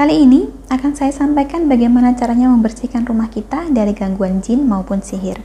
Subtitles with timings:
[0.00, 5.44] Kali ini akan saya sampaikan bagaimana caranya membersihkan rumah kita dari gangguan jin maupun sihir.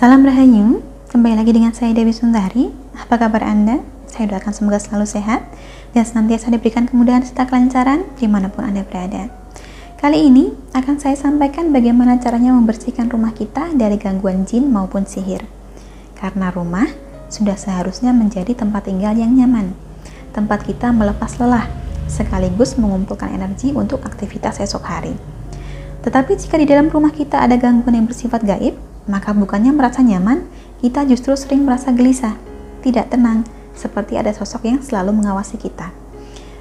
[0.00, 0.80] Salam Rahayu,
[1.12, 2.72] kembali lagi dengan saya Dewi Sundari.
[2.96, 3.84] Apa kabar Anda?
[4.08, 5.44] Saya doakan semoga selalu sehat
[5.92, 9.28] dan senantiasa diberikan kemudahan serta kelancaran di mana pun Anda berada.
[10.00, 15.44] Kali ini akan saya sampaikan bagaimana caranya membersihkan rumah kita dari gangguan jin maupun sihir.
[16.16, 16.88] Karena rumah
[17.28, 19.76] sudah seharusnya menjadi tempat tinggal yang nyaman,
[20.32, 21.68] tempat kita melepas lelah,
[22.08, 25.12] sekaligus mengumpulkan energi untuk aktivitas esok hari.
[26.00, 30.46] Tetapi jika di dalam rumah kita ada gangguan yang bersifat gaib, maka bukannya merasa nyaman,
[30.78, 32.38] kita justru sering merasa gelisah,
[32.86, 33.42] tidak tenang,
[33.74, 35.90] seperti ada sosok yang selalu mengawasi kita.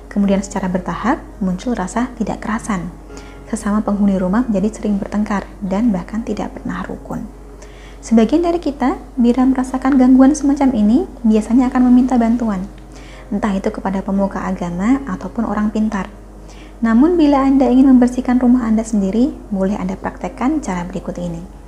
[0.10, 2.90] Kemudian secara bertahap muncul rasa tidak kerasan.
[3.46, 7.30] Sesama penghuni rumah menjadi sering bertengkar dan bahkan tidak pernah rukun.
[8.02, 12.66] Sebagian dari kita, bila merasakan gangguan semacam ini, biasanya akan meminta bantuan,
[13.30, 16.10] entah itu kepada pemuka agama ataupun orang pintar.
[16.80, 21.59] Namun bila Anda ingin membersihkan rumah Anda sendiri, boleh Anda praktekkan cara berikut ini.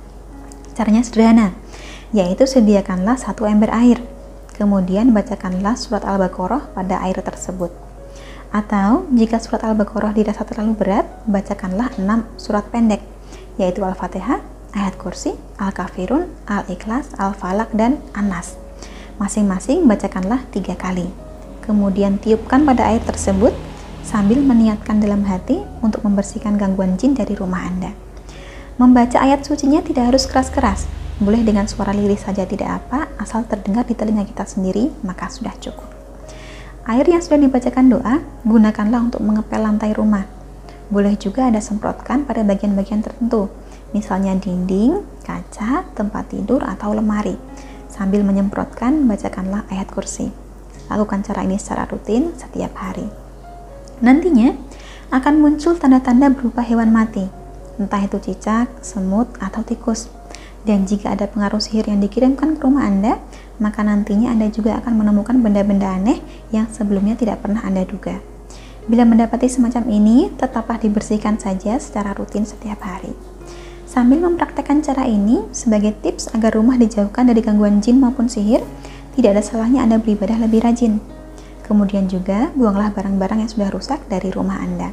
[0.72, 1.52] Caranya sederhana,
[2.12, 4.00] yaitu sediakanlah satu ember air.
[4.52, 7.72] Kemudian bacakanlah surat Al-Baqarah pada air tersebut.
[8.52, 13.00] Atau jika surat Al-Baqarah dirasa terlalu berat, bacakanlah enam surat pendek,
[13.56, 14.44] yaitu Al-Fatihah,
[14.76, 18.60] ayat kursi, Al-Kafirun, Al-Ikhlas, Al-Falak, dan An-Nas.
[19.16, 21.08] Masing-masing bacakanlah tiga kali.
[21.64, 23.56] Kemudian tiupkan pada air tersebut
[24.02, 28.11] sambil meniatkan dalam hati untuk membersihkan gangguan jin dari rumah Anda.
[28.80, 30.88] Membaca ayat sucinya tidak harus keras-keras,
[31.20, 35.52] boleh dengan suara lirih saja tidak apa, asal terdengar di telinga kita sendiri, maka sudah
[35.60, 35.86] cukup.
[36.88, 40.26] Air yang sudah dibacakan doa, gunakanlah untuk mengepel lantai rumah.
[40.90, 43.52] Boleh juga ada semprotkan pada bagian-bagian tertentu,
[43.94, 47.38] misalnya dinding, kaca, tempat tidur, atau lemari.
[47.86, 50.32] Sambil menyemprotkan, bacakanlah ayat kursi.
[50.90, 53.06] Lakukan cara ini secara rutin setiap hari.
[54.02, 54.56] Nantinya
[55.14, 57.30] akan muncul tanda-tanda berupa hewan mati,
[57.76, 60.08] entah itu cicak, semut, atau tikus.
[60.62, 63.18] Dan jika ada pengaruh sihir yang dikirimkan ke rumah Anda,
[63.58, 66.22] maka nantinya Anda juga akan menemukan benda-benda aneh
[66.54, 68.22] yang sebelumnya tidak pernah Anda duga.
[68.86, 73.14] Bila mendapati semacam ini, tetaplah dibersihkan saja secara rutin setiap hari.
[73.86, 78.64] Sambil mempraktekkan cara ini sebagai tips agar rumah dijauhkan dari gangguan jin maupun sihir,
[79.12, 80.98] tidak ada salahnya Anda beribadah lebih rajin.
[81.62, 84.90] Kemudian juga buanglah barang-barang yang sudah rusak dari rumah Anda.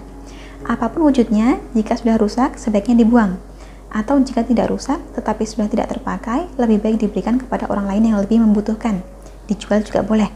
[0.69, 3.41] Apa pun wujudnya, jika sudah rusak, sebaiknya dibuang.
[3.89, 8.21] Atau jika tidak rusak, tetapi sudah tidak terpakai, lebih baik diberikan kepada orang lain yang
[8.21, 9.01] lebih membutuhkan.
[9.49, 10.29] Dijual juga boleh.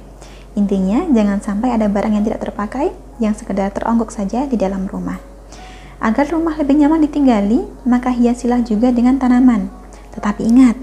[0.57, 2.89] Intinya, jangan sampai ada barang yang tidak terpakai,
[3.21, 5.21] yang sekedar teronggok saja di dalam rumah.
[6.01, 9.69] Agar rumah lebih nyaman ditinggali, maka hiasilah juga dengan tanaman.
[10.17, 10.77] Tetapi ingat,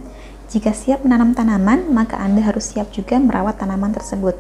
[0.47, 4.39] jika siap menanam tanaman, maka Anda harus siap juga merawat tanaman tersebut.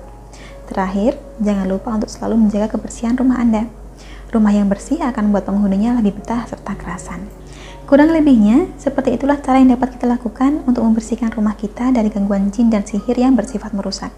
[0.70, 3.79] Terakhir, jangan lupa untuk selalu menjaga kebersihan rumah Anda.
[4.30, 7.26] Rumah yang bersih akan membuat penghuninya lebih betah serta kerasan.
[7.90, 12.54] Kurang lebihnya, seperti itulah cara yang dapat kita lakukan untuk membersihkan rumah kita dari gangguan
[12.54, 14.14] jin dan sihir yang bersifat merusak.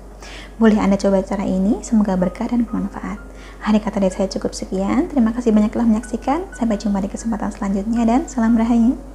[0.61, 3.17] Boleh Anda coba cara ini, semoga berkah dan bermanfaat.
[3.65, 5.09] Hari kata dari saya cukup sekian.
[5.09, 6.53] Terima kasih banyak telah menyaksikan.
[6.53, 9.12] Sampai jumpa di kesempatan selanjutnya dan salam rahayu.